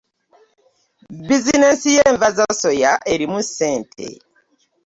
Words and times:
Bizinesi 1.27 1.87
y'enva 1.95 2.27
za 2.37 2.45
soya 2.61 2.91
erimu 3.13 3.39
ssente. 3.47 4.07